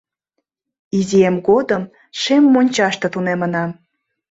Изиэм 0.99 1.35
годым 1.47 1.83
шем 2.19 2.43
мончаште 2.53 3.07
тунемынам. 3.13 3.71